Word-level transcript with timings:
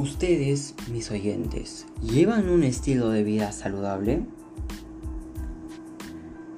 Ustedes, 0.00 0.74
mis 0.90 1.10
oyentes, 1.10 1.84
¿llevan 2.00 2.48
un 2.48 2.62
estilo 2.62 3.10
de 3.10 3.22
vida 3.22 3.52
saludable? 3.52 4.22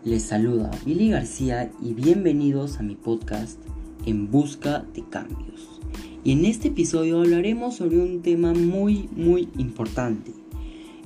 Les 0.04 0.22
saluda 0.22 0.70
Billy 0.86 1.10
García 1.10 1.72
y 1.82 1.92
bienvenidos 1.92 2.78
a 2.78 2.84
mi 2.84 2.94
podcast 2.94 3.58
En 4.06 4.30
Busca 4.30 4.84
de 4.94 5.02
Cambios. 5.08 5.80
Y 6.22 6.30
en 6.30 6.44
este 6.44 6.68
episodio 6.68 7.18
hablaremos 7.18 7.74
sobre 7.74 7.98
un 7.98 8.22
tema 8.22 8.54
muy, 8.54 9.08
muy 9.16 9.48
importante, 9.58 10.30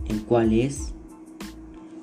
el 0.07 0.23
cual 0.23 0.53
es 0.53 0.93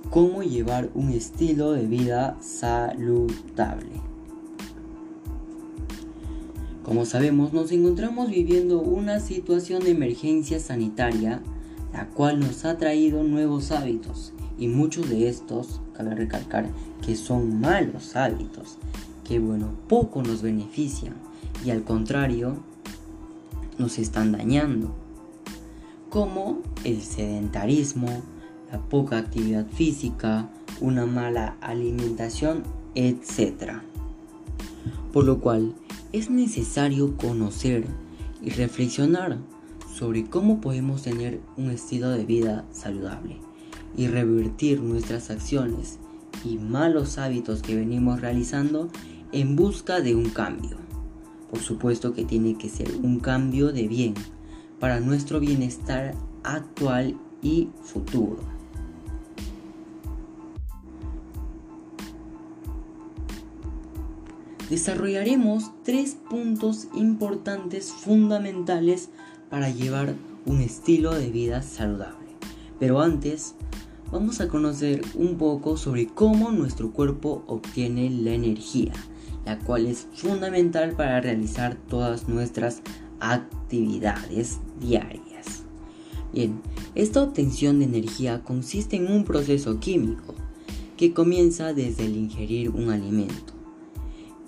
cómo 0.09 0.41
llevar 0.41 0.89
un 0.95 1.11
estilo 1.11 1.73
de 1.73 1.85
vida 1.85 2.39
saludable. 2.41 4.01
Como 6.83 7.05
sabemos, 7.05 7.53
nos 7.53 7.71
encontramos 7.71 8.29
viviendo 8.29 8.81
una 8.81 9.21
situación 9.21 9.83
de 9.83 9.91
emergencia 9.91 10.59
sanitaria, 10.59 11.41
la 11.93 12.09
cual 12.09 12.41
nos 12.41 12.65
ha 12.65 12.77
traído 12.77 13.23
nuevos 13.23 13.71
hábitos 13.71 14.33
y 14.57 14.67
muchos 14.67 15.09
de 15.09 15.29
estos, 15.29 15.81
cabe 15.93 16.13
recalcar, 16.13 16.69
que 17.05 17.15
son 17.15 17.61
malos 17.61 18.15
hábitos, 18.17 18.77
que 19.23 19.39
bueno, 19.39 19.69
poco 19.87 20.21
nos 20.23 20.41
benefician 20.41 21.13
y 21.65 21.71
al 21.71 21.83
contrario, 21.83 22.57
nos 23.77 23.97
están 23.97 24.33
dañando, 24.33 24.93
como 26.09 26.59
el 26.83 27.01
sedentarismo, 27.01 28.21
la 28.71 28.79
poca 28.79 29.17
actividad 29.17 29.65
física, 29.67 30.49
una 30.81 31.05
mala 31.05 31.55
alimentación, 31.61 32.63
etc. 32.93 33.81
Por 35.11 35.23
lo 35.23 35.39
cual, 35.39 35.73
es 36.13 36.29
necesario 36.29 37.17
conocer 37.17 37.85
y 38.41 38.51
reflexionar 38.51 39.39
sobre 39.91 40.25
cómo 40.25 40.61
podemos 40.61 41.01
tener 41.01 41.41
un 41.57 41.71
estilo 41.71 42.09
de 42.09 42.23
vida 42.23 42.65
saludable 42.71 43.37
y 43.97 44.07
revertir 44.07 44.81
nuestras 44.81 45.31
acciones 45.31 45.99
y 46.45 46.57
malos 46.57 47.17
hábitos 47.17 47.63
que 47.63 47.75
venimos 47.75 48.21
realizando 48.21 48.89
en 49.31 49.55
busca 49.55 50.01
de 50.01 50.15
un 50.15 50.29
cambio. 50.29 50.77
Por 51.49 51.59
supuesto 51.59 52.13
que 52.13 52.25
tiene 52.25 52.57
que 52.57 52.69
ser 52.69 52.89
un 53.01 53.19
cambio 53.19 53.71
de 53.71 53.87
bien 53.87 54.13
para 54.79 54.99
nuestro 54.99 55.39
bienestar 55.39 56.13
actual 56.43 57.17
y 57.41 57.69
futuro. 57.81 58.52
Desarrollaremos 64.69 65.71
tres 65.83 66.17
puntos 66.29 66.87
importantes 66.93 67.91
fundamentales 67.91 69.09
para 69.49 69.69
llevar 69.69 70.15
un 70.45 70.61
estilo 70.61 71.13
de 71.13 71.29
vida 71.29 71.61
saludable. 71.61 72.29
Pero 72.79 73.01
antes, 73.01 73.55
vamos 74.11 74.41
a 74.41 74.47
conocer 74.47 75.01
un 75.15 75.37
poco 75.37 75.77
sobre 75.77 76.07
cómo 76.07 76.51
nuestro 76.51 76.91
cuerpo 76.91 77.43
obtiene 77.47 78.09
la 78.09 78.31
energía, 78.31 78.93
la 79.45 79.59
cual 79.59 79.85
es 79.85 80.07
fundamental 80.13 80.95
para 80.95 81.21
realizar 81.21 81.75
todas 81.89 82.27
nuestras 82.27 82.81
actividades 83.19 84.59
diarias. 84.79 85.63
Bien, 86.33 86.59
esta 86.95 87.21
obtención 87.21 87.79
de 87.79 87.85
energía 87.85 88.43
consiste 88.43 88.95
en 88.95 89.11
un 89.11 89.23
proceso 89.23 89.79
químico 89.79 90.33
que 90.97 91.13
comienza 91.13 91.73
desde 91.73 92.05
el 92.05 92.15
ingerir 92.17 92.69
un 92.71 92.89
alimento 92.89 93.52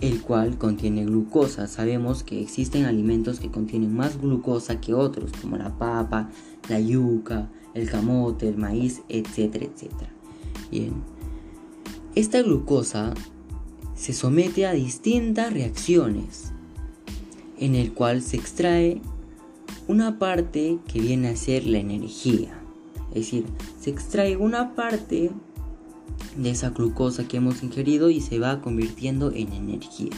el 0.02 0.22
cual 0.22 0.58
contiene 0.58 1.06
glucosa. 1.06 1.68
Sabemos 1.68 2.24
que 2.24 2.42
existen 2.42 2.86
alimentos 2.86 3.40
que 3.40 3.52
contienen 3.52 3.96
más 3.96 4.20
glucosa 4.20 4.82
que 4.82 4.94
otros, 4.94 5.32
como 5.42 5.58
la 5.58 5.78
papa, 5.78 6.30
la 6.70 6.80
yuca, 6.80 7.50
el 7.74 7.90
camote, 7.90 8.50
el 8.50 8.58
maíz, 8.58 9.02
etcétera, 9.10 9.66
etcétera. 9.66 10.12
Bien. 10.72 10.94
Esta 12.16 12.42
glucosa 12.42 13.14
se 13.96 14.14
somete 14.14 14.66
a 14.66 14.74
distintas 14.74 15.54
reacciones, 15.54 16.52
en 17.58 17.76
el 17.76 17.94
cual 17.94 18.22
se 18.22 18.38
extrae 18.38 19.02
una 19.88 20.20
parte 20.20 20.80
que 20.88 21.00
viene 21.00 21.30
a 21.30 21.36
ser 21.36 21.66
la 21.66 21.80
energía. 21.80 22.60
Es 23.10 23.26
decir, 23.26 23.46
se 23.80 23.90
extrae 23.90 24.36
una 24.36 24.76
parte 24.76 25.32
de 26.36 26.50
esa 26.50 26.70
glucosa 26.70 27.28
que 27.28 27.38
hemos 27.38 27.64
ingerido 27.64 28.10
y 28.10 28.22
se 28.22 28.40
va 28.40 28.62
convirtiendo 28.62 29.32
en 29.32 29.54
energía. 29.54 30.12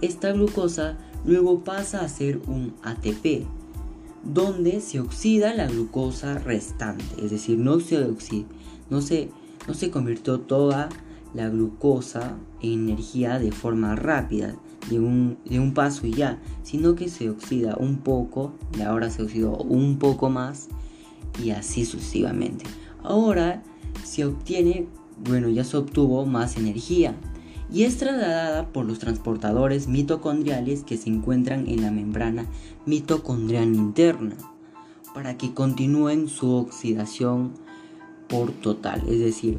Esta 0.00 0.32
glucosa 0.32 0.98
luego 1.24 1.64
pasa 1.64 2.00
a 2.00 2.08
ser 2.08 2.40
un 2.46 2.74
ATP, 2.82 3.46
donde 4.22 4.80
se 4.80 5.00
oxida 5.00 5.54
la 5.54 5.66
glucosa 5.66 6.38
restante, 6.38 7.04
es 7.22 7.30
decir, 7.30 7.58
no 7.58 7.80
se 7.80 8.04
oxida, 8.04 8.46
no 8.90 9.00
se, 9.00 9.30
no 9.66 9.74
se 9.74 9.90
convirtió 9.90 10.40
toda 10.40 10.88
la 11.34 11.48
glucosa 11.48 12.36
en 12.60 12.88
energía 12.88 13.38
de 13.38 13.52
forma 13.52 13.96
rápida, 13.96 14.56
de 14.90 14.98
un, 14.98 15.38
de 15.44 15.60
un 15.60 15.74
paso 15.74 16.06
y 16.06 16.12
ya, 16.12 16.40
sino 16.62 16.94
que 16.94 17.08
se 17.08 17.30
oxida 17.30 17.76
un 17.78 17.98
poco, 17.98 18.54
y 18.76 18.82
ahora 18.82 19.10
se 19.10 19.22
oxidó 19.22 19.56
un 19.56 19.98
poco 19.98 20.28
más, 20.28 20.68
y 21.42 21.50
así 21.50 21.84
sucesivamente. 21.84 22.64
Ahora 23.02 23.62
se 24.04 24.24
obtiene 24.24 24.88
bueno, 25.24 25.48
ya 25.48 25.64
se 25.64 25.76
obtuvo 25.76 26.24
más 26.26 26.56
energía 26.56 27.14
y 27.72 27.84
es 27.84 27.98
trasladada 27.98 28.72
por 28.72 28.84
los 28.84 28.98
transportadores 28.98 29.86
mitocondriales 29.86 30.82
que 30.82 30.96
se 30.96 31.08
encuentran 31.08 31.68
en 31.68 31.82
la 31.82 31.90
membrana 31.90 32.46
mitocondrial 32.86 33.74
interna 33.74 34.36
para 35.14 35.36
que 35.36 35.54
continúen 35.54 36.28
su 36.28 36.52
oxidación 36.52 37.52
por 38.28 38.52
total, 38.52 39.02
es 39.08 39.18
decir, 39.18 39.58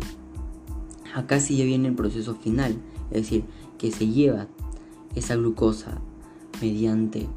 acá 1.14 1.40
sí 1.40 1.58
ya 1.58 1.66
viene 1.66 1.90
el 1.90 1.96
proceso 1.96 2.36
final, 2.36 2.76
es 3.12 3.24
decir, 3.24 3.44
que 3.78 3.92
se 3.92 4.08
lleva 4.08 4.48
esa 5.16 5.36
glucosa 5.36 6.00
mediante 6.62 7.28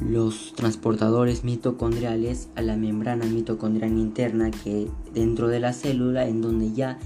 los 0.00 0.52
transportadores 0.54 1.44
mitocondriales 1.44 2.48
a 2.54 2.62
la 2.62 2.76
membrana 2.76 3.26
mitocondrial 3.26 3.92
interna 3.92 4.50
que 4.50 4.88
dentro 5.12 5.48
de 5.48 5.60
la 5.60 5.72
célula 5.72 6.28
en 6.28 6.40
donde 6.40 6.72
ya 6.72 6.98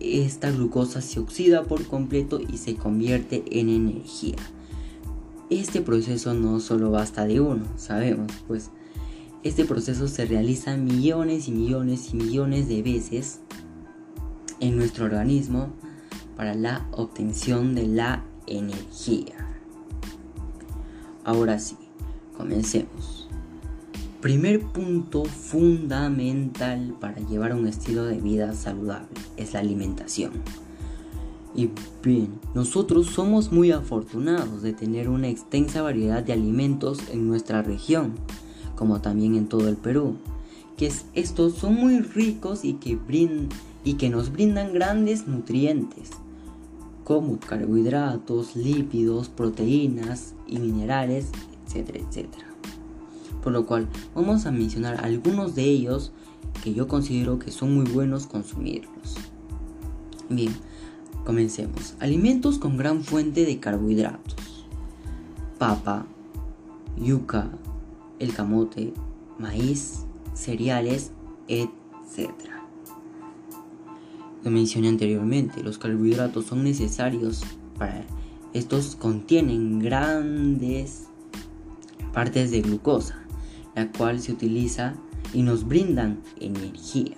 esta 0.00 0.50
glucosa 0.50 1.02
se 1.02 1.20
oxida 1.20 1.64
por 1.64 1.84
completo 1.84 2.40
y 2.40 2.56
se 2.56 2.74
convierte 2.74 3.44
en 3.50 3.68
energía. 3.68 4.36
Este 5.50 5.82
proceso 5.82 6.32
no 6.32 6.60
solo 6.60 6.90
basta 6.90 7.26
de 7.26 7.40
uno, 7.40 7.64
sabemos, 7.76 8.32
pues 8.46 8.70
este 9.42 9.64
proceso 9.64 10.08
se 10.08 10.24
realiza 10.24 10.76
millones 10.76 11.48
y 11.48 11.52
millones 11.52 12.12
y 12.12 12.16
millones 12.16 12.68
de 12.68 12.82
veces 12.82 13.40
en 14.60 14.76
nuestro 14.76 15.06
organismo 15.06 15.70
para 16.36 16.54
la 16.54 16.86
obtención 16.92 17.74
de 17.74 17.86
la 17.86 18.24
energía. 18.46 19.48
Ahora 21.24 21.58
sí, 21.58 21.76
Comencemos. 22.40 23.28
Primer 24.22 24.62
punto 24.62 25.26
fundamental 25.26 26.96
para 26.98 27.20
llevar 27.20 27.54
un 27.54 27.66
estilo 27.66 28.04
de 28.04 28.18
vida 28.18 28.54
saludable 28.54 29.08
es 29.36 29.52
la 29.52 29.60
alimentación. 29.60 30.32
Y 31.54 31.68
bien, 32.02 32.30
nosotros 32.54 33.08
somos 33.08 33.52
muy 33.52 33.72
afortunados 33.72 34.62
de 34.62 34.72
tener 34.72 35.10
una 35.10 35.28
extensa 35.28 35.82
variedad 35.82 36.22
de 36.22 36.32
alimentos 36.32 37.00
en 37.12 37.28
nuestra 37.28 37.60
región, 37.60 38.14
como 38.74 39.02
también 39.02 39.34
en 39.34 39.46
todo 39.46 39.68
el 39.68 39.76
Perú, 39.76 40.16
que 40.78 40.90
estos 41.12 41.56
son 41.56 41.74
muy 41.74 41.98
ricos 42.00 42.64
y 42.64 42.74
que, 42.74 44.08
nos 44.08 44.32
brindan 44.32 44.72
grandes 44.72 45.28
nutrientes, 45.28 46.08
como 47.04 47.38
carbohidratos, 47.38 48.56
lípidos, 48.56 49.28
proteínas 49.28 50.32
y 50.46 50.58
minerales 50.58 51.32
etcétera, 51.70 52.00
etcétera. 52.00 52.46
Por 53.42 53.52
lo 53.52 53.64
cual 53.64 53.88
vamos 54.14 54.46
a 54.46 54.50
mencionar 54.50 55.04
algunos 55.04 55.54
de 55.54 55.64
ellos 55.64 56.12
que 56.62 56.74
yo 56.74 56.88
considero 56.88 57.38
que 57.38 57.50
son 57.50 57.74
muy 57.74 57.90
buenos 57.90 58.26
consumirlos. 58.26 59.16
Bien, 60.28 60.52
comencemos. 61.24 61.94
Alimentos 62.00 62.58
con 62.58 62.76
gran 62.76 63.02
fuente 63.02 63.46
de 63.46 63.60
carbohidratos. 63.60 64.66
Papa, 65.58 66.06
yuca, 67.00 67.50
el 68.18 68.34
camote, 68.34 68.92
maíz, 69.38 70.04
cereales, 70.34 71.12
etc. 71.48 72.30
Lo 74.42 74.50
mencioné 74.50 74.88
anteriormente, 74.88 75.62
los 75.62 75.78
carbohidratos 75.78 76.46
son 76.46 76.64
necesarios 76.64 77.42
para... 77.78 78.04
Estos 78.52 78.96
contienen 78.96 79.78
grandes 79.78 81.09
partes 82.12 82.50
de 82.50 82.60
glucosa, 82.60 83.16
la 83.74 83.90
cual 83.90 84.20
se 84.20 84.32
utiliza 84.32 84.94
y 85.32 85.42
nos 85.42 85.66
brindan 85.66 86.20
energía. 86.38 87.16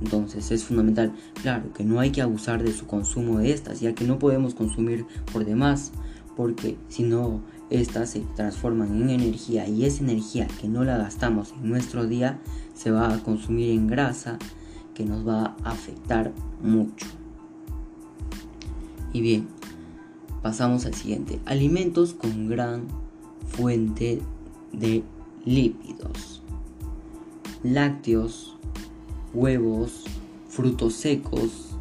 Entonces 0.00 0.50
es 0.50 0.64
fundamental, 0.64 1.12
claro, 1.42 1.72
que 1.72 1.84
no 1.84 2.00
hay 2.00 2.10
que 2.10 2.22
abusar 2.22 2.62
de 2.62 2.72
su 2.72 2.86
consumo 2.86 3.38
de 3.38 3.52
estas, 3.52 3.80
ya 3.80 3.94
que 3.94 4.04
no 4.04 4.18
podemos 4.18 4.54
consumir 4.54 5.04
por 5.32 5.44
demás, 5.44 5.92
porque 6.36 6.78
si 6.88 7.02
no 7.02 7.42
estas 7.68 8.10
se 8.10 8.20
transforman 8.34 9.02
en 9.02 9.10
energía 9.10 9.68
y 9.68 9.84
esa 9.84 10.02
energía 10.02 10.48
que 10.60 10.68
no 10.68 10.84
la 10.84 10.96
gastamos 10.96 11.52
en 11.52 11.68
nuestro 11.68 12.06
día 12.06 12.40
se 12.74 12.90
va 12.90 13.12
a 13.12 13.22
consumir 13.22 13.70
en 13.70 13.86
grasa 13.86 14.38
que 14.94 15.04
nos 15.04 15.26
va 15.26 15.54
a 15.62 15.70
afectar 15.70 16.32
mucho. 16.62 17.06
Y 19.12 19.20
bien, 19.20 19.48
pasamos 20.42 20.86
al 20.86 20.94
siguiente. 20.94 21.40
Alimentos 21.44 22.14
con 22.14 22.48
gran 22.48 22.86
fuente 23.50 24.20
de 24.72 25.02
lípidos. 25.44 26.42
Lácteos, 27.62 28.56
huevos, 29.34 30.04
frutos 30.48 30.94
secos 30.94 31.76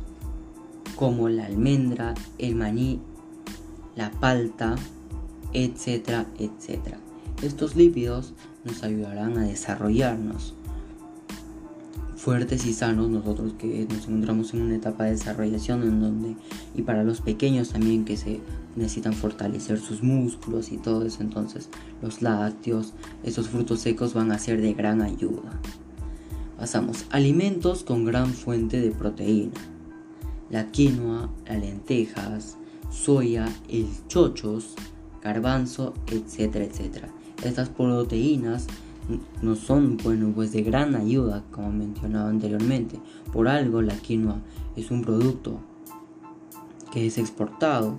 como 0.95 1.30
la 1.30 1.45
almendra, 1.45 2.13
el 2.38 2.56
maní, 2.56 3.00
la 3.95 4.12
palta, 4.12 4.75
etcétera, 5.54 6.25
etcétera. 6.38 6.98
Estos 7.42 7.75
lípidos 7.75 8.33
nos 8.66 8.83
ayudarán 8.83 9.38
a 9.38 9.44
desarrollarnos 9.44 10.54
fuertes 12.19 12.66
y 12.66 12.74
sanos 12.74 13.10
nosotros 13.10 13.54
que 13.57 13.88
nos 13.89 14.06
encontramos 14.07 14.54
en 14.54 14.63
una 14.63 14.75
etapa 14.75 15.06
de 15.06 15.12
desarrollación 15.12 15.83
en 15.83 16.01
donde 16.01 16.36
y 16.75 16.81
para 16.81 17.06
los 17.06 17.21
pequeños 17.21 17.69
también 17.69 18.04
que 18.04 18.18
se 18.18 18.42
necesitan 18.75 19.13
fortalecer 19.13 19.80
sus 19.80 20.04
músculos 20.04 20.71
y 20.71 20.77
todo 20.77 21.06
eso. 21.06 21.21
Entonces 21.21 21.69
los 22.01 22.21
lácteos 22.21 22.94
esos 23.24 23.50
frutos 23.50 23.81
secos 23.81 24.13
van 24.13 24.31
a 24.31 24.39
ser 24.39 24.62
de 24.62 24.74
gran 24.74 25.01
ayuda. 25.01 25.60
Pasamos. 26.57 27.06
Alimentos 27.10 27.83
con 27.83 28.06
gran 28.06 28.33
fuente 28.33 28.81
de 28.81 28.92
proteína. 28.92 29.60
La 30.50 30.71
quinoa 30.71 31.30
las 31.48 31.60
lentejas 31.60 32.57
soya 32.92 33.48
el 33.69 33.88
chochos 34.07 34.74
garbanzo 35.21 35.94
etcétera 36.07 36.66
etcétera. 36.66 37.10
Estas 37.44 37.69
proteínas 37.69 38.68
no 39.42 39.56
son 39.56 39.98
bueno 39.98 40.31
pues 40.36 40.51
de 40.51 40.63
gran 40.63 40.95
ayuda 40.95 41.44
como 41.51 41.71
mencionaba 41.71 42.30
anteriormente. 42.30 43.00
Por 43.31 43.48
algo 43.48 43.81
la 43.81 43.95
quinoa 43.95 44.42
es 44.75 44.92
un 44.92 45.01
producto 45.01 45.60
que 46.92 47.07
es 47.07 47.18
exportado 47.18 47.98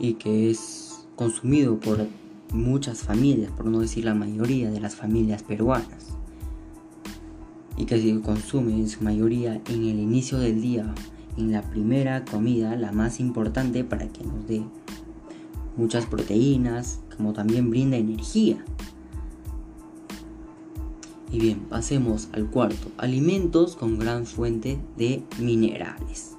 y 0.00 0.14
que 0.14 0.50
es 0.50 1.06
consumido 1.14 1.78
por 1.78 2.06
muchas 2.52 3.02
familias 3.02 3.52
por 3.52 3.66
no 3.66 3.80
decir 3.80 4.04
la 4.04 4.14
mayoría 4.14 4.70
de 4.70 4.80
las 4.80 4.96
familias 4.96 5.42
peruanas 5.42 6.08
y 7.76 7.84
que 7.84 8.00
se 8.00 8.20
consume 8.20 8.72
en 8.72 8.88
su 8.88 9.04
mayoría 9.04 9.60
en 9.68 9.84
el 9.84 10.00
inicio 10.00 10.38
del 10.38 10.60
día 10.60 10.92
en 11.36 11.52
la 11.52 11.62
primera 11.62 12.24
comida 12.24 12.74
la 12.76 12.90
más 12.90 13.20
importante 13.20 13.84
para 13.84 14.08
que 14.08 14.24
nos 14.24 14.48
dé 14.48 14.62
muchas 15.76 16.06
proteínas 16.06 17.00
como 17.16 17.32
también 17.32 17.70
brinda 17.70 17.96
energía 17.96 18.64
y 21.32 21.38
bien, 21.38 21.60
pasemos 21.60 22.28
al 22.32 22.46
cuarto. 22.50 22.88
Alimentos 22.98 23.76
con 23.76 23.98
gran 23.98 24.26
fuente 24.26 24.80
de 24.96 25.22
minerales. 25.38 26.32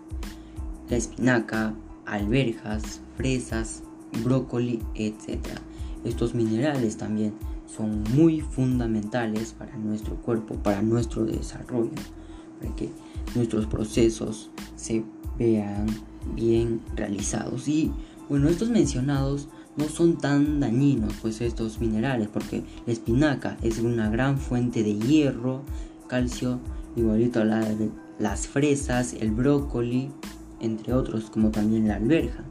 La 0.90 0.98
espinaca, 0.98 1.74
alberjas, 2.12 3.00
fresas, 3.16 3.84
brócoli, 4.24 4.84
etc. 4.96 5.40
Estos 6.04 6.36
minerales 6.36 6.98
también 6.98 7.34
son 7.66 8.04
muy 8.14 8.42
fundamentales 8.42 9.54
para 9.54 9.76
nuestro 9.78 10.16
cuerpo, 10.18 10.56
para 10.56 10.82
nuestro 10.82 11.24
desarrollo, 11.26 11.92
para 12.60 12.76
que 12.76 12.90
nuestros 13.34 13.66
procesos 13.66 14.52
se 14.76 15.04
vean 15.40 15.88
bien 16.36 16.82
realizados. 16.96 17.70
Y 17.70 17.92
bueno, 18.28 18.50
estos 18.50 18.70
mencionados 18.70 19.48
no 19.78 19.88
son 19.88 20.18
tan 20.18 20.60
dañinos 20.60 21.14
pues 21.22 21.40
estos 21.40 21.80
minerales 21.80 22.28
porque 22.28 22.64
la 22.86 22.92
espinaca 22.92 23.58
es 23.62 23.80
una 23.80 24.10
gran 24.10 24.38
fuente 24.38 24.84
de 24.84 25.00
hierro, 25.00 25.64
calcio, 26.08 26.60
igualito 26.98 27.40
a 27.40 27.46
las 28.20 28.48
fresas, 28.48 29.14
el 29.14 29.32
brócoli, 29.32 30.12
entre 30.62 30.94
otros 30.94 31.30
como 31.30 31.52
también 31.52 31.88
la 31.88 31.96
alberja. 31.96 32.44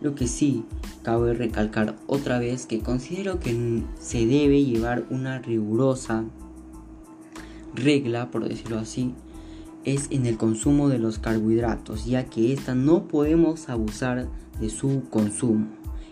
Lo 0.00 0.14
que 0.14 0.26
sí 0.26 0.64
cabe 1.02 1.34
recalcar 1.34 1.96
otra 2.06 2.38
vez 2.38 2.66
que 2.66 2.80
considero 2.80 3.38
que 3.38 3.82
se 3.98 4.26
debe 4.26 4.64
llevar 4.64 5.04
una 5.10 5.38
rigurosa 5.38 6.24
regla, 7.74 8.30
por 8.30 8.48
decirlo 8.48 8.78
así, 8.78 9.14
es 9.84 10.08
en 10.10 10.26
el 10.26 10.36
consumo 10.36 10.88
de 10.88 10.98
los 10.98 11.18
carbohidratos, 11.18 12.04
ya 12.04 12.24
que 12.24 12.52
esta 12.52 12.74
no 12.74 13.08
podemos 13.08 13.68
abusar 13.68 14.28
de 14.60 14.70
su 14.70 15.02
consumo 15.10 15.68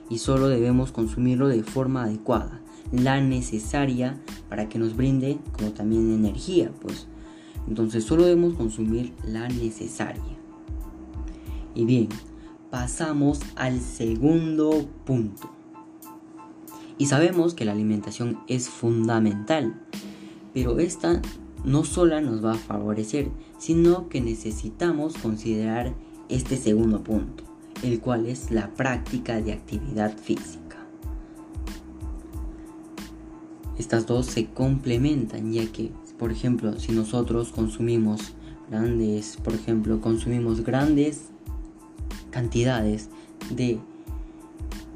y 0.09 0.19
solo 0.19 0.49
debemos 0.49 0.93
consumirlo 0.93 1.49
de 1.49 1.63
forma 1.63 2.05
adecuada, 2.05 2.61
la 2.93 3.21
necesaria 3.21 4.19
para 4.49 4.69
que 4.69 4.79
nos 4.79 4.97
brinde 4.97 5.39
como 5.53 5.73
también 5.73 6.13
energía, 6.13 6.71
pues 6.81 7.07
entonces 7.67 8.05
solo 8.05 8.25
debemos 8.25 8.55
consumir 8.55 9.13
la 9.25 9.49
necesaria. 9.49 10.38
Y 11.79 11.85
bien, 11.85 12.09
pasamos 12.71 13.41
al 13.55 13.81
segundo 13.81 14.89
punto. 15.07 15.49
Y 16.99 17.07
sabemos 17.07 17.55
que 17.55 17.65
la 17.65 17.71
alimentación 17.71 18.41
es 18.49 18.69
fundamental, 18.69 19.81
pero 20.53 20.81
esta 20.81 21.23
no 21.65 21.85
sola 21.85 22.21
nos 22.21 22.45
va 22.45 22.53
a 22.53 22.57
favorecer, 22.57 23.31
sino 23.59 24.09
que 24.09 24.21
necesitamos 24.21 25.17
considerar 25.17 25.95
este 26.29 26.57
segundo 26.57 27.05
punto 27.05 27.45
el 27.83 28.01
cual 28.01 28.27
es 28.27 28.51
la 28.51 28.75
práctica 28.75 29.41
de 29.41 29.53
actividad 29.53 30.17
física. 30.17 30.77
Estas 33.79 34.07
dos 34.07 34.27
se 34.27 34.47
complementan 34.47 35.53
ya 35.53 35.71
que, 35.71 35.93
por 36.19 36.33
ejemplo, 36.33 36.79
si 36.81 36.91
nosotros 36.91 37.53
consumimos 37.53 38.33
grandes, 38.69 39.37
por 39.37 39.55
ejemplo, 39.55 40.01
consumimos 40.01 40.63
grandes 40.63 41.31
cantidades 42.31 43.09
de 43.51 43.79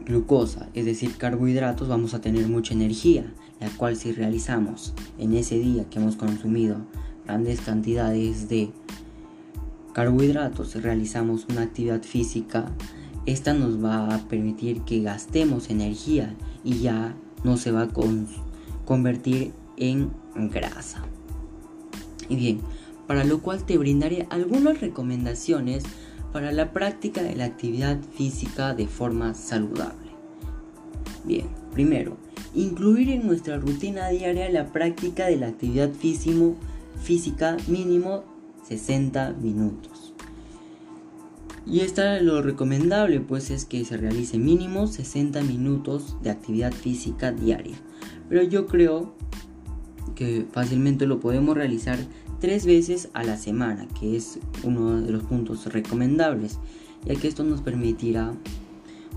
glucosa, 0.05 0.69
es 0.75 0.85
decir, 0.85 1.17
carbohidratos, 1.17 1.89
vamos 1.89 2.15
a 2.15 2.21
tener 2.21 2.49
mucha 2.49 2.75
energía, 2.75 3.33
la 3.61 3.71
cual 3.71 3.97
si 3.97 4.13
realizamos 4.13 4.95
en 5.19 5.35
ese 5.35 5.59
día 5.59 5.89
que 5.89 5.99
hemos 5.99 6.17
consumido 6.17 6.79
grandes 7.25 7.61
cantidades 7.61 8.49
de 8.49 8.71
carbohidratos 9.93 10.75
realizamos 10.83 11.47
una 11.49 11.63
actividad 11.63 12.03
física, 12.03 12.73
esta 13.27 13.55
nos 13.55 13.83
va 13.83 14.15
a 14.15 14.19
permitir 14.29 14.83
que 14.83 15.01
gastemos 15.01 15.71
energía 15.71 16.35
y 16.65 16.81
ya 16.81 17.15
no 17.45 17.57
se 17.57 17.71
va 17.71 17.83
a 17.83 17.89
convertir 18.85 19.53
en 19.77 20.11
grasa. 20.51 21.03
Y 22.29 22.37
bien, 22.37 22.61
para 23.07 23.25
lo 23.25 23.41
cual 23.41 23.65
te 23.65 23.79
brindaré 23.79 24.27
algunas 24.31 24.81
recomendaciones 24.81 25.85
para 26.33 26.53
la 26.53 26.73
práctica 26.73 27.23
de 27.23 27.37
la 27.37 27.45
actividad 27.45 27.99
física 28.17 28.75
de 28.75 28.87
forma 28.87 29.35
saludable. 29.35 30.11
Bien, 31.25 31.47
primero, 31.73 32.17
incluir 32.55 33.11
en 33.11 33.27
nuestra 33.27 33.59
rutina 33.59 34.09
diaria 34.09 34.51
la 34.51 34.73
práctica 34.73 35.27
de 35.27 35.37
la 35.37 35.49
actividad 35.49 35.91
física 35.91 37.57
mínimo 37.69 38.25
60 38.67 39.35
minutos. 39.41 40.15
Y 41.65 41.81
esta 41.81 42.21
lo 42.21 42.43
recomendable 42.43 43.21
pues 43.21 43.51
es 43.51 43.65
que 43.65 43.85
se 43.85 43.97
realice 43.97 44.39
mínimo 44.39 44.89
60 44.89 45.43
minutos 45.43 46.17
de 46.23 46.31
actividad 46.31 46.73
física 46.73 47.31
diaria. 47.31 47.77
Pero 48.29 48.43
yo 48.43 48.67
creo 48.67 49.15
que 50.17 50.45
fácilmente 50.51 51.07
lo 51.07 51.21
podemos 51.21 51.57
realizar 51.57 51.99
tres 52.43 52.67
veces 52.67 53.09
a 53.15 53.23
la 53.23 53.37
semana, 53.37 53.87
que 54.01 54.17
es 54.17 54.41
uno 54.65 55.01
de 55.01 55.13
los 55.13 55.23
puntos 55.23 55.73
recomendables, 55.73 56.59
ya 57.05 57.15
que 57.15 57.29
esto 57.29 57.45
nos 57.45 57.61
permitirá 57.61 58.35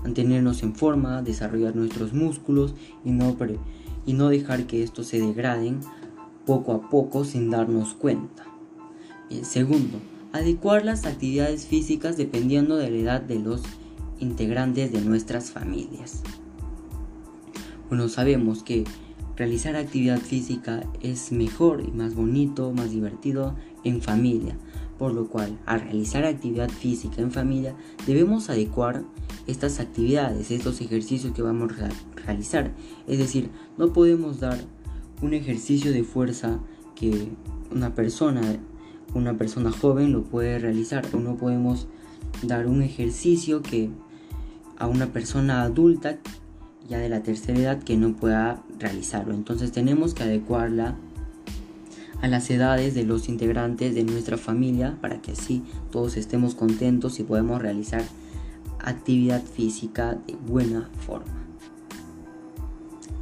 mantenernos 0.04 0.62
en 0.62 0.76
forma, 0.76 1.22
desarrollar 1.22 1.74
nuestros 1.74 2.12
músculos 2.12 2.76
y 3.04 3.10
no, 3.10 3.36
y 4.06 4.12
no 4.12 4.28
dejar 4.28 4.68
que 4.68 4.84
estos 4.84 5.08
se 5.08 5.18
degraden 5.18 5.80
poco 6.46 6.72
a 6.72 6.88
poco 6.88 7.24
sin 7.24 7.50
darnos 7.50 7.94
cuenta. 7.94 8.44
Eh, 9.28 9.42
segundo, 9.42 9.98
adecuar 10.32 10.84
las 10.84 11.04
actividades 11.04 11.66
físicas 11.66 12.16
dependiendo 12.16 12.76
de 12.76 12.92
la 12.92 12.96
edad 12.96 13.20
de 13.22 13.40
los 13.40 13.62
integrantes 14.20 14.92
de 14.92 15.00
nuestras 15.00 15.50
familias. 15.50 16.22
Bueno, 17.88 18.08
sabemos 18.08 18.62
que 18.62 18.84
realizar 19.36 19.76
actividad 19.76 20.18
física 20.18 20.82
es 21.00 21.32
mejor 21.32 21.82
y 21.86 21.90
más 21.90 22.14
bonito, 22.14 22.72
más 22.72 22.90
divertido 22.90 23.54
en 23.84 24.02
familia, 24.02 24.56
por 24.98 25.12
lo 25.12 25.28
cual 25.28 25.58
al 25.66 25.80
realizar 25.80 26.24
actividad 26.24 26.68
física 26.68 27.20
en 27.22 27.30
familia 27.30 27.74
debemos 28.06 28.50
adecuar 28.50 29.04
estas 29.46 29.78
actividades, 29.80 30.50
estos 30.50 30.80
ejercicios 30.80 31.32
que 31.34 31.42
vamos 31.42 31.72
a 31.78 31.88
realizar. 32.24 32.72
Es 33.06 33.18
decir, 33.18 33.50
no 33.78 33.92
podemos 33.92 34.40
dar 34.40 34.58
un 35.22 35.34
ejercicio 35.34 35.92
de 35.92 36.02
fuerza 36.02 36.60
que 36.94 37.28
una 37.70 37.94
persona 37.94 38.42
una 39.14 39.36
persona 39.36 39.72
joven 39.72 40.12
lo 40.12 40.24
puede 40.24 40.58
realizar 40.58 41.06
o 41.12 41.18
no 41.18 41.36
podemos 41.36 41.86
dar 42.42 42.66
un 42.66 42.82
ejercicio 42.82 43.62
que 43.62 43.90
a 44.78 44.86
una 44.86 45.06
persona 45.06 45.62
adulta 45.62 46.18
ya 46.88 46.98
de 46.98 47.08
la 47.08 47.22
tercera 47.22 47.58
edad 47.58 47.82
que 47.82 47.96
no 47.96 48.14
pueda 48.14 48.62
realizarlo. 48.78 49.34
Entonces 49.34 49.72
tenemos 49.72 50.14
que 50.14 50.24
adecuarla 50.24 50.96
a 52.22 52.28
las 52.28 52.50
edades 52.50 52.94
de 52.94 53.04
los 53.04 53.28
integrantes 53.28 53.94
de 53.94 54.04
nuestra 54.04 54.38
familia 54.38 54.96
para 55.00 55.20
que 55.20 55.32
así 55.32 55.62
todos 55.90 56.16
estemos 56.16 56.54
contentos 56.54 57.20
y 57.20 57.24
podamos 57.24 57.60
realizar 57.60 58.02
actividad 58.80 59.42
física 59.42 60.16
de 60.26 60.34
buena 60.34 60.88
forma. 61.06 61.32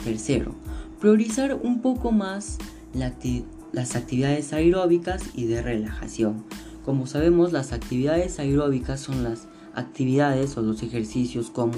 Tercero, 0.05 0.55
priorizar 1.01 1.55
un 1.55 1.81
poco 1.81 2.13
más 2.13 2.59
las 2.93 3.97
actividades 3.97 4.53
aeróbicas 4.53 5.23
y 5.35 5.47
de 5.47 5.63
relajación. 5.63 6.45
Como 6.85 7.07
sabemos, 7.07 7.53
las 7.53 7.73
actividades 7.73 8.39
aeróbicas 8.39 9.01
son 9.01 9.25
las 9.25 9.49
actividades 9.75 10.57
o 10.57 10.63
los 10.63 10.83
ejercicios 10.83 11.51
como 11.51 11.73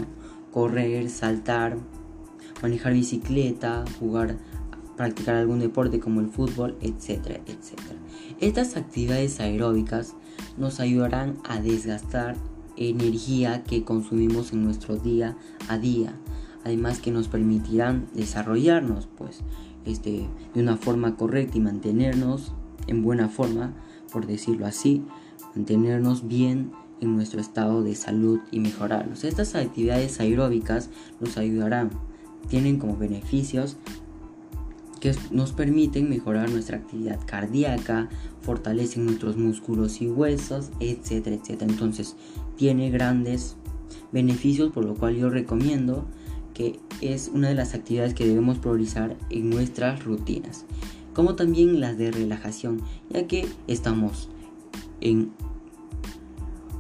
correr, 0.57 1.11
saltar, 1.11 1.77
manejar 2.63 2.95
bicicleta, 2.95 3.85
jugar, 4.01 4.39
practicar 4.97 5.35
algún 5.35 5.59
deporte 5.59 6.01
como 6.01 6.21
el 6.21 6.31
fútbol, 6.31 6.79
etcétera, 6.81 7.43
etcétera. 7.45 7.99
Estas 8.41 8.79
actividades 8.79 9.39
aeróbicas 9.39 10.15
nos 10.57 10.81
ayudarán 10.81 11.37
a 11.47 11.61
desgastar 11.61 12.37
energía 12.79 13.65
que 13.65 13.85
consumimos 13.85 14.55
en 14.55 14.65
nuestro 14.65 14.97
día 14.97 15.37
a 15.69 15.77
día, 15.77 16.15
además 16.65 17.01
que 17.01 17.11
nos 17.11 17.29
permitirán 17.29 18.07
desarrollarnos 18.15 19.09
pues 19.19 19.41
este, 19.85 20.27
de 20.55 20.63
una 20.63 20.79
forma 20.79 21.17
correcta 21.17 21.59
y 21.59 21.61
mantenernos 21.61 22.55
en 22.87 23.03
buena 23.03 23.29
forma, 23.29 23.75
por 24.11 24.27
decirlo 24.27 24.65
así, 24.65 25.05
mantenernos 25.55 26.27
bien 26.27 26.73
en 27.01 27.15
nuestro 27.15 27.41
estado 27.41 27.83
de 27.83 27.95
salud 27.95 28.41
y 28.51 28.61
mejorarlos. 28.61 29.25
Estas 29.25 29.55
actividades 29.55 30.21
aeróbicas 30.21 30.91
nos 31.21 31.37
ayudarán, 31.37 31.91
tienen 32.49 32.79
como 32.79 32.97
beneficios 32.97 33.77
que 35.01 35.15
nos 35.31 35.53
permiten 35.53 36.09
mejorar 36.09 36.51
nuestra 36.51 36.79
actividad 36.79 37.21
cardíaca, 37.27 38.09
fortalecen 38.41 39.05
nuestros 39.05 39.37
músculos 39.37 40.01
y 40.01 40.09
huesos, 40.09 40.71
etcétera, 40.81 41.37
etcétera. 41.37 41.71
Entonces, 41.71 42.17
tiene 42.57 42.91
grandes 42.91 43.57
beneficios, 44.13 44.73
por 44.73 44.85
lo 44.85 44.95
cual 44.95 45.17
yo 45.17 45.29
recomiendo 45.29 46.07
que 46.55 46.81
es 47.03 47.31
una 47.33 47.49
de 47.49 47.55
las 47.55 47.75
actividades 47.75 48.15
que 48.15 48.27
debemos 48.27 48.59
priorizar 48.59 49.17
en 49.29 49.51
nuestras 49.51 50.03
rutinas, 50.05 50.65
como 51.13 51.35
también 51.35 51.81
las 51.81 51.99
de 51.99 52.11
relajación, 52.11 52.81
ya 53.11 53.27
que 53.27 53.47
estamos 53.69 54.31
en 55.03 55.33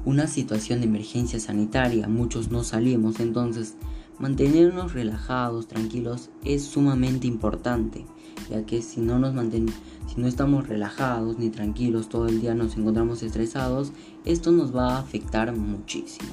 una 0.07 0.27
situación 0.29 0.81
de 0.81 0.87
emergencia 0.87 1.39
sanitaria, 1.39 2.09
muchos 2.09 2.51
no 2.51 2.65
salimos, 2.65 3.21
entonces 3.21 3.75
mantenernos 4.19 4.95
relajados, 4.95 5.69
tranquilos 5.69 6.31
es 6.45 6.65
sumamente 6.65 7.27
importante, 7.27 8.07
ya 8.49 8.65
que 8.65 8.81
si 8.81 9.03
no 9.03 9.19
nos 9.19 9.35
mantenemos 9.35 9.75
si 10.07 10.21
no 10.21 10.29
estamos 10.29 10.69
relajados 10.69 11.39
ni 11.39 11.51
tranquilos 11.51 12.09
todo 12.09 12.29
el 12.29 12.41
día 12.41 12.55
nos 12.55 12.77
encontramos 12.77 13.23
estresados, 13.23 13.93
esto 14.25 14.53
nos 14.53 14.75
va 14.75 14.95
a 14.95 14.99
afectar 15.01 15.55
muchísimo. 15.55 16.31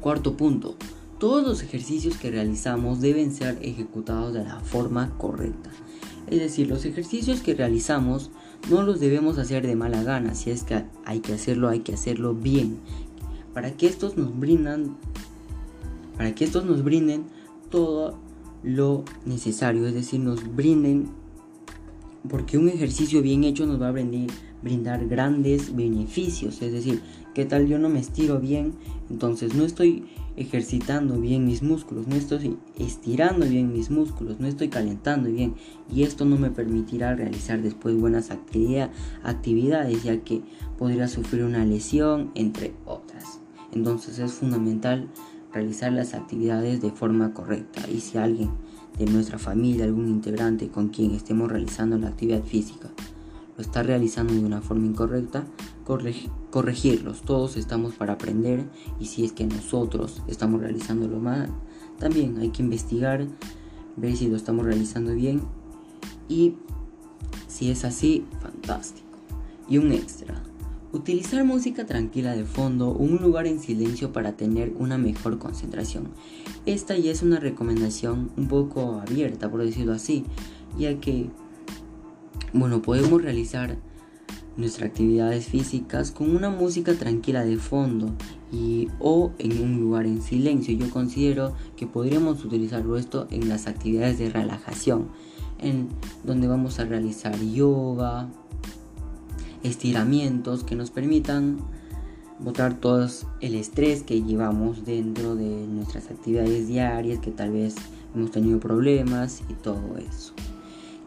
Cuarto 0.00 0.36
punto, 0.36 0.76
todos 1.18 1.44
los 1.44 1.62
ejercicios 1.62 2.16
que 2.16 2.30
realizamos 2.30 3.00
deben 3.00 3.32
ser 3.32 3.58
ejecutados 3.60 4.32
de 4.34 4.44
la 4.44 4.60
forma 4.60 5.10
correcta. 5.18 5.70
Es 6.28 6.38
decir, 6.38 6.68
los 6.68 6.84
ejercicios 6.84 7.40
que 7.40 7.54
realizamos 7.54 8.30
no 8.70 8.82
los 8.82 9.00
debemos 9.00 9.38
hacer 9.38 9.66
de 9.66 9.76
mala 9.76 10.02
gana, 10.02 10.34
si 10.34 10.50
es 10.50 10.64
que 10.64 10.84
hay 11.04 11.20
que 11.20 11.34
hacerlo, 11.34 11.68
hay 11.68 11.80
que 11.80 11.94
hacerlo 11.94 12.34
bien. 12.34 12.78
Para 13.54 13.72
que 13.76 13.86
estos 13.86 14.16
nos 14.16 14.38
brindan 14.38 14.96
para 16.16 16.34
que 16.34 16.44
estos 16.44 16.64
nos 16.64 16.82
brinden 16.82 17.24
todo 17.70 18.18
lo 18.62 19.04
necesario, 19.26 19.86
es 19.86 19.94
decir, 19.94 20.20
nos 20.20 20.54
brinden 20.56 21.08
porque 22.28 22.58
un 22.58 22.68
ejercicio 22.68 23.22
bien 23.22 23.44
hecho 23.44 23.66
nos 23.66 23.80
va 23.80 23.88
a 23.88 23.92
brindar, 24.62 25.06
grandes 25.06 25.76
beneficios. 25.76 26.60
Es 26.62 26.72
decir, 26.72 27.00
¿qué 27.34 27.44
tal 27.44 27.68
yo 27.68 27.78
no 27.78 27.88
me 27.88 28.00
estiro 28.00 28.40
bien? 28.40 28.72
Entonces 29.10 29.54
no 29.54 29.64
estoy 29.64 30.06
ejercitando 30.36 31.18
bien 31.18 31.46
mis 31.46 31.62
músculos, 31.62 32.06
no 32.06 32.14
estoy 32.14 32.58
estirando 32.78 33.46
bien 33.46 33.72
mis 33.72 33.90
músculos, 33.90 34.38
no 34.38 34.46
estoy 34.46 34.68
calentando 34.68 35.30
bien. 35.30 35.54
Y 35.92 36.02
esto 36.02 36.24
no 36.24 36.36
me 36.36 36.50
permitirá 36.50 37.14
realizar 37.14 37.62
después 37.62 37.98
buenas 37.98 38.30
actividades, 38.30 40.02
ya 40.02 40.18
que 40.22 40.42
podría 40.78 41.08
sufrir 41.08 41.44
una 41.44 41.64
lesión, 41.64 42.30
entre 42.34 42.74
otras. 42.84 43.40
Entonces 43.72 44.18
es 44.18 44.32
fundamental 44.32 45.08
realizar 45.52 45.92
las 45.92 46.14
actividades 46.14 46.82
de 46.82 46.90
forma 46.90 47.32
correcta. 47.32 47.82
Y 47.90 48.00
si 48.00 48.18
alguien 48.18 48.50
de 48.98 49.06
nuestra 49.06 49.38
familia, 49.38 49.84
algún 49.84 50.08
integrante 50.08 50.68
con 50.68 50.88
quien 50.88 51.12
estemos 51.12 51.50
realizando 51.50 51.98
la 51.98 52.08
actividad 52.08 52.42
física, 52.42 52.90
lo 53.56 53.62
está 53.62 53.82
realizando 53.82 54.34
de 54.34 54.44
una 54.44 54.60
forma 54.60 54.86
incorrecta, 54.86 55.46
corregirlos. 56.50 57.22
Todos 57.22 57.56
estamos 57.56 57.94
para 57.94 58.14
aprender 58.14 58.64
y 59.00 59.06
si 59.06 59.24
es 59.24 59.32
que 59.32 59.46
nosotros 59.46 60.22
estamos 60.26 60.60
realizándolo 60.60 61.18
mal, 61.18 61.50
también 61.98 62.38
hay 62.38 62.50
que 62.50 62.62
investigar, 62.62 63.26
ver 63.96 64.16
si 64.16 64.28
lo 64.28 64.36
estamos 64.36 64.66
realizando 64.66 65.14
bien 65.14 65.40
y 66.28 66.54
si 67.48 67.70
es 67.70 67.84
así, 67.84 68.24
fantástico. 68.40 69.06
Y 69.68 69.78
un 69.78 69.92
extra. 69.92 70.42
Utilizar 70.92 71.44
música 71.44 71.84
tranquila 71.84 72.34
de 72.36 72.44
fondo 72.44 72.90
un 72.90 73.16
lugar 73.16 73.46
en 73.46 73.60
silencio 73.60 74.12
para 74.12 74.36
tener 74.36 74.72
una 74.78 74.98
mejor 74.98 75.38
concentración. 75.38 76.08
Esta 76.64 76.96
ya 76.96 77.10
es 77.10 77.22
una 77.22 77.40
recomendación 77.40 78.30
un 78.36 78.48
poco 78.48 79.00
abierta, 79.00 79.50
por 79.50 79.62
decirlo 79.64 79.92
así, 79.92 80.24
ya 80.78 80.98
que, 81.00 81.28
bueno, 82.58 82.82
podemos 82.82 83.22
realizar 83.22 83.76
nuestras 84.56 84.88
actividades 84.88 85.46
físicas 85.46 86.10
con 86.10 86.34
una 86.34 86.48
música 86.48 86.94
tranquila 86.94 87.44
de 87.44 87.58
fondo 87.58 88.14
y 88.50 88.88
o 88.98 89.32
en 89.38 89.62
un 89.62 89.80
lugar 89.80 90.06
en 90.06 90.22
silencio. 90.22 90.74
Yo 90.76 90.90
considero 90.90 91.54
que 91.76 91.86
podríamos 91.86 92.44
utilizarlo 92.44 92.96
esto 92.96 93.26
en 93.30 93.48
las 93.48 93.66
actividades 93.66 94.18
de 94.18 94.30
relajación, 94.30 95.08
en 95.58 95.88
donde 96.24 96.48
vamos 96.48 96.78
a 96.78 96.86
realizar 96.86 97.38
yoga, 97.38 98.28
estiramientos 99.62 100.64
que 100.64 100.76
nos 100.76 100.90
permitan 100.90 101.58
botar 102.38 102.80
todo 102.80 103.06
el 103.40 103.54
estrés 103.54 104.02
que 104.02 104.22
llevamos 104.22 104.84
dentro 104.84 105.34
de 105.34 105.66
nuestras 105.66 106.10
actividades 106.10 106.68
diarias, 106.68 107.18
que 107.18 107.30
tal 107.30 107.50
vez 107.50 107.74
hemos 108.14 108.30
tenido 108.30 108.58
problemas 108.60 109.42
y 109.50 109.54
todo 109.54 109.96
eso. 109.98 110.32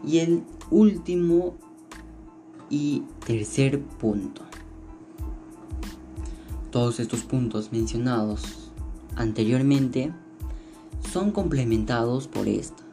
Y 0.06 0.20
el 0.20 0.44
último 0.72 1.56
y 2.70 3.04
tercer 3.26 3.82
punto. 3.82 4.42
Todos 6.72 7.00
estos 7.00 7.22
puntos 7.22 7.72
mencionados 7.72 8.72
anteriormente 9.16 10.14
son 11.12 11.32
complementados 11.32 12.28
por 12.28 12.48
esto 12.48 12.90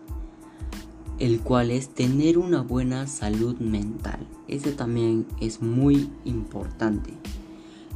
el 1.18 1.40
cual 1.40 1.71
es 1.71 1.88
tener 1.88 2.38
una 2.38 2.62
buena 2.62 3.06
salud 3.06 3.56
mental. 3.59 4.26
Ese 4.49 4.73
también 4.73 5.26
es 5.40 5.62
muy 5.62 6.11
importante. 6.25 7.11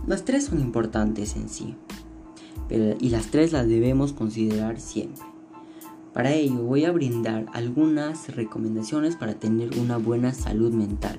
Las 0.06 0.24
tres 0.24 0.46
son 0.46 0.60
importantes 0.60 1.36
en 1.36 1.48
sí, 1.48 1.74
y 2.70 3.10
las 3.10 3.26
tres 3.26 3.52
las 3.52 3.68
debemos 3.68 4.12
considerar 4.12 4.80
siempre. 4.80 5.29
Para 6.12 6.32
ello 6.32 6.62
voy 6.62 6.84
a 6.84 6.92
brindar 6.92 7.46
algunas 7.52 8.34
recomendaciones 8.34 9.16
para 9.16 9.34
tener 9.34 9.78
una 9.78 9.96
buena 9.96 10.34
salud 10.34 10.72
mental. 10.72 11.18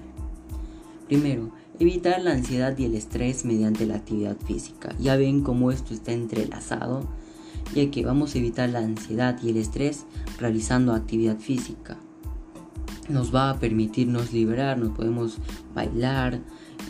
Primero, 1.08 1.52
evitar 1.80 2.22
la 2.22 2.32
ansiedad 2.32 2.78
y 2.78 2.86
el 2.86 2.96
estrés 2.96 3.46
mediante 3.46 3.86
la 3.86 3.96
actividad 3.96 4.38
física. 4.46 4.96
Ya 5.00 5.16
ven 5.16 5.42
cómo 5.42 5.72
esto 5.72 5.94
está 5.94 6.12
entrelazado 6.12 7.08
ya 7.74 7.90
que 7.90 8.06
vamos 8.06 8.36
a 8.36 8.38
evitar 8.38 8.70
la 8.70 8.80
ansiedad 8.80 9.38
y 9.42 9.50
el 9.50 9.58
estrés 9.58 10.06
realizando 10.40 10.94
actividad 10.94 11.38
física. 11.38 11.98
Nos 13.10 13.34
va 13.34 13.50
a 13.50 13.60
permitirnos 13.60 14.34
liberar, 14.34 14.78
nos 14.78 14.96
podemos 14.96 15.38
bailar 15.74 16.40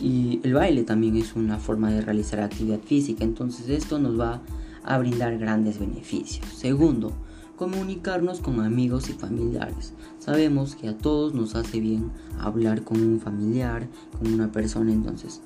y 0.00 0.40
el 0.42 0.54
baile 0.54 0.84
también 0.84 1.16
es 1.16 1.34
una 1.34 1.58
forma 1.58 1.90
de 1.90 2.00
realizar 2.00 2.40
actividad 2.40 2.80
física, 2.80 3.24
entonces 3.24 3.68
esto 3.68 3.98
nos 3.98 4.18
va 4.18 4.42
a 4.84 4.98
brindar 4.98 5.38
grandes 5.38 5.78
beneficios. 5.78 6.46
Segundo, 6.46 7.12
comunicarnos 7.56 8.40
con 8.40 8.60
amigos 8.60 9.08
y 9.10 9.12
familiares. 9.12 9.94
Sabemos 10.18 10.74
que 10.74 10.88
a 10.88 10.98
todos 10.98 11.34
nos 11.34 11.54
hace 11.54 11.80
bien 11.80 12.10
hablar 12.38 12.82
con 12.82 13.00
un 13.00 13.20
familiar, 13.20 13.88
con 14.18 14.32
una 14.32 14.50
persona, 14.50 14.92
entonces 14.92 15.42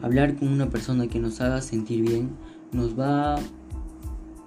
hablar 0.00 0.36
con 0.36 0.48
una 0.48 0.68
persona 0.68 1.06
que 1.06 1.20
nos 1.20 1.40
haga 1.40 1.60
sentir 1.62 2.02
bien 2.02 2.30
nos 2.72 2.98
va 2.98 3.36
a 3.36 3.40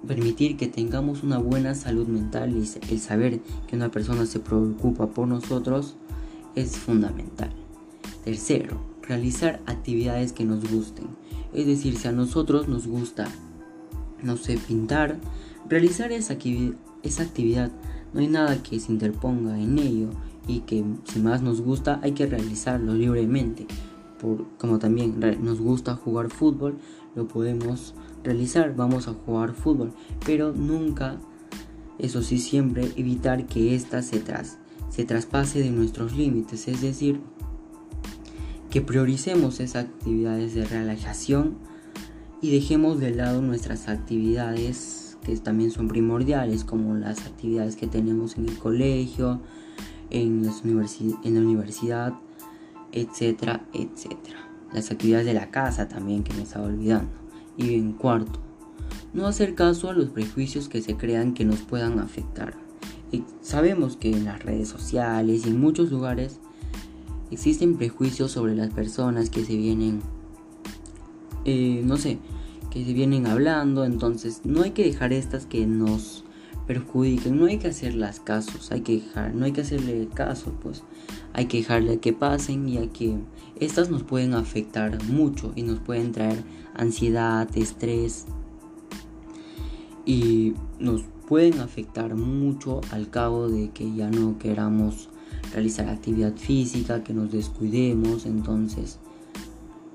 permitir 0.06 0.56
que 0.56 0.66
tengamos 0.66 1.22
una 1.22 1.38
buena 1.38 1.74
salud 1.74 2.06
mental 2.06 2.54
y 2.56 2.68
el 2.92 3.00
saber 3.00 3.40
que 3.66 3.76
una 3.76 3.90
persona 3.90 4.26
se 4.26 4.40
preocupa 4.40 5.08
por 5.08 5.26
nosotros 5.26 5.96
es 6.54 6.76
fundamental. 6.76 7.50
Tercero, 8.24 8.80
realizar 9.02 9.60
actividades 9.66 10.32
que 10.32 10.44
nos 10.44 10.70
gusten. 10.70 11.06
Es 11.52 11.66
decir, 11.66 11.96
si 11.96 12.08
a 12.08 12.12
nosotros 12.12 12.68
nos 12.68 12.86
gusta, 12.86 13.28
no 14.22 14.36
sé, 14.36 14.58
pintar, 14.58 15.18
realizar 15.68 16.12
esa, 16.12 16.36
esa 17.02 17.22
actividad 17.22 17.70
no 18.12 18.20
hay 18.20 18.28
nada 18.28 18.62
que 18.62 18.80
se 18.80 18.92
interponga 18.92 19.58
en 19.60 19.78
ello 19.78 20.10
y 20.46 20.60
que 20.60 20.84
si 21.04 21.20
más 21.20 21.42
nos 21.42 21.60
gusta 21.60 22.00
hay 22.02 22.12
que 22.12 22.26
realizarlo 22.26 22.94
libremente. 22.94 23.66
Por, 24.20 24.46
como 24.58 24.78
también 24.78 25.20
nos 25.42 25.60
gusta 25.60 25.94
jugar 25.94 26.30
fútbol, 26.30 26.78
lo 27.14 27.28
podemos 27.28 27.94
realizar, 28.24 28.74
vamos 28.74 29.08
a 29.08 29.14
jugar 29.14 29.52
fútbol, 29.52 29.92
pero 30.24 30.52
nunca, 30.52 31.18
eso 31.98 32.22
sí, 32.22 32.38
siempre 32.38 32.90
evitar 32.96 33.46
que 33.46 33.74
ésta 33.74 34.02
se, 34.02 34.20
tras, 34.20 34.58
se 34.88 35.04
traspase 35.04 35.60
de 35.60 35.70
nuestros 35.70 36.16
límites, 36.16 36.66
es 36.68 36.80
decir, 36.80 37.20
que 38.70 38.80
prioricemos 38.80 39.60
esas 39.60 39.84
actividades 39.84 40.54
de 40.54 40.64
relajación 40.64 41.58
y 42.40 42.50
dejemos 42.50 43.00
de 43.00 43.14
lado 43.14 43.42
nuestras 43.42 43.88
actividades 43.88 45.05
que 45.26 45.36
también 45.38 45.72
son 45.72 45.88
primordiales, 45.88 46.64
como 46.64 46.94
las 46.94 47.26
actividades 47.26 47.74
que 47.74 47.88
tenemos 47.88 48.38
en 48.38 48.48
el 48.48 48.56
colegio, 48.58 49.40
en, 50.10 50.46
las 50.46 50.62
en 50.64 51.34
la 51.34 51.40
universidad, 51.40 52.14
etcétera, 52.92 53.66
etcétera. 53.72 54.48
Las 54.72 54.92
actividades 54.92 55.26
de 55.26 55.34
la 55.34 55.50
casa 55.50 55.88
también 55.88 56.22
que 56.22 56.32
me 56.34 56.42
estaba 56.42 56.66
olvidando. 56.66 57.10
Y 57.56 57.74
en 57.74 57.92
cuarto, 57.92 58.38
no 59.14 59.26
hacer 59.26 59.56
caso 59.56 59.90
a 59.90 59.94
los 59.94 60.10
prejuicios 60.10 60.68
que 60.68 60.80
se 60.80 60.96
crean 60.96 61.34
que 61.34 61.44
nos 61.44 61.60
puedan 61.60 61.98
afectar. 61.98 62.54
Sabemos 63.40 63.96
que 63.96 64.10
en 64.10 64.24
las 64.24 64.44
redes 64.44 64.68
sociales 64.68 65.46
y 65.46 65.48
en 65.48 65.60
muchos 65.60 65.90
lugares 65.90 66.38
existen 67.32 67.76
prejuicios 67.76 68.30
sobre 68.30 68.54
las 68.54 68.72
personas 68.72 69.30
que 69.30 69.44
se 69.44 69.56
vienen, 69.56 70.02
eh, 71.44 71.82
no 71.84 71.96
sé, 71.96 72.18
que 72.84 72.92
vienen 72.92 73.26
hablando, 73.26 73.84
entonces 73.84 74.42
no 74.44 74.62
hay 74.62 74.72
que 74.72 74.84
dejar 74.84 75.12
estas 75.12 75.46
que 75.46 75.66
nos 75.66 76.24
perjudiquen, 76.66 77.38
no 77.38 77.46
hay 77.46 77.58
que 77.58 77.68
hacerlas 77.68 78.20
casos, 78.20 78.72
hay 78.72 78.80
que 78.80 79.00
dejar, 79.00 79.34
no 79.34 79.44
hay 79.44 79.52
que 79.52 79.60
hacerle 79.60 80.08
caso, 80.12 80.52
pues. 80.62 80.82
Hay 81.32 81.46
que 81.46 81.58
dejarle 81.58 81.98
que 81.98 82.12
pasen 82.12 82.68
y 82.68 82.78
a 82.78 82.88
que 82.92 83.16
estas 83.60 83.90
nos 83.90 84.02
pueden 84.02 84.34
afectar 84.34 85.02
mucho 85.04 85.52
y 85.54 85.62
nos 85.62 85.78
pueden 85.78 86.12
traer 86.12 86.42
ansiedad, 86.74 87.48
estrés 87.56 88.26
y 90.04 90.54
nos 90.78 91.04
pueden 91.28 91.60
afectar 91.60 92.14
mucho 92.14 92.80
al 92.90 93.10
cabo 93.10 93.48
de 93.48 93.70
que 93.70 93.94
ya 93.94 94.10
no 94.10 94.38
queramos 94.38 95.08
realizar 95.52 95.88
actividad 95.88 96.34
física, 96.36 97.02
que 97.02 97.14
nos 97.14 97.30
descuidemos, 97.30 98.26
entonces 98.26 98.98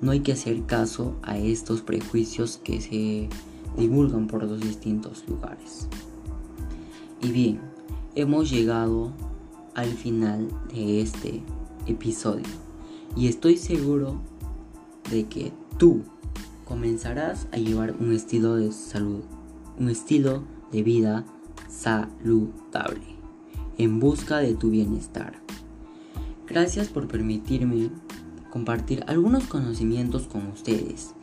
no 0.02 0.12
hay 0.12 0.22
que 0.22 0.32
hacer 0.34 0.66
caso 0.66 1.16
a 1.22 1.38
estos 1.38 1.82
prejuicios 1.82 2.60
que 2.64 2.82
se 2.82 3.30
divulgan 3.78 4.28
por 4.28 4.44
los 4.44 4.60
distintos 4.60 5.24
lugares. 5.28 5.88
Y 7.22 7.32
bien, 7.32 7.62
hemos 8.16 8.50
llegado 8.50 9.12
al 9.76 9.90
final 9.90 10.50
de 10.74 11.02
este 11.02 11.42
episodio 11.86 12.46
y 13.16 13.28
estoy 13.28 13.58
seguro 13.58 14.20
de 15.12 15.26
que 15.28 15.54
tú 15.78 16.02
comenzarás 16.66 17.48
a 17.52 17.58
llevar 17.58 17.96
un 18.00 18.14
estilo 18.14 18.56
de 18.56 18.72
salud, 18.72 19.22
un 19.78 19.90
estilo 19.90 20.44
de 20.72 20.84
vida 20.84 21.26
saludable 21.70 23.22
en 23.78 24.00
busca 24.00 24.38
de 24.38 24.56
tu 24.56 24.70
bienestar. 24.70 25.34
Gracias 26.48 26.90
por 26.90 27.08
permitirme 27.08 27.90
compartir 28.52 29.04
algunos 29.08 29.46
conocimientos 29.46 30.28
con 30.28 30.46
ustedes 30.48 31.16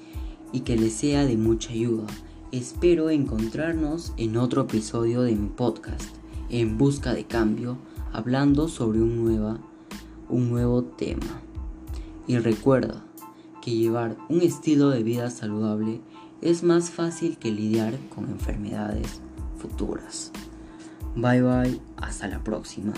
y 0.51 0.61
que 0.61 0.77
les 0.77 0.95
sea 0.95 1.25
de 1.25 1.37
mucha 1.37 1.71
ayuda. 1.71 2.07
Espero 2.51 3.11
encontrarnos 3.11 4.15
en 4.17 4.37
otro 4.39 4.63
episodio 4.63 5.23
de 5.23 5.37
mi 5.37 5.49
podcast, 5.49 6.17
En 6.49 6.79
Busca 6.79 7.13
de 7.13 7.25
Cambio, 7.25 7.77
hablando 8.13 8.69
sobre 8.69 9.03
un, 9.03 9.23
nueva, 9.23 9.61
un 10.29 10.49
nuevo 10.49 10.83
tema. 10.83 11.43
Y 12.27 12.39
recuerda 12.39 13.05
que 13.61 13.73
llevar 13.73 14.17
un 14.31 14.41
estilo 14.41 14.89
de 14.89 15.03
vida 15.03 15.31
saludable 15.31 16.01
es 16.41 16.63
más 16.63 16.91
fácil 16.91 17.37
que 17.37 17.51
lidiar 17.51 17.95
con 18.15 18.25
enfermedades 18.31 19.21
futuras. 19.59 20.33
Bye 21.15 21.43
bye, 21.43 21.81
hasta 21.97 22.29
la 22.29 22.43
próxima. 22.43 22.95